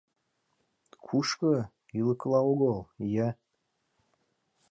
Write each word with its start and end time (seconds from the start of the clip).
Кӱшкӧ, 1.05 1.55
ӱлыкыла 1.99 2.41
огыл, 2.51 2.75
ия! 3.05 3.29